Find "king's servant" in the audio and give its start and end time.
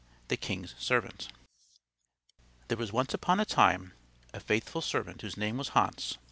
0.35-1.27